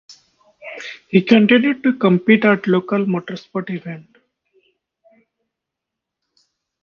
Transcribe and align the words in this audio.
He 1.09 1.21
continued 1.21 1.83
to 1.83 1.93
compete 1.93 2.43
at 2.43 2.65
local 2.65 3.05
motorsport 3.05 3.69
events. 3.69 4.19